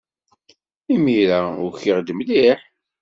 [0.93, 2.59] Imir-a ukiɣ-d mliḥ.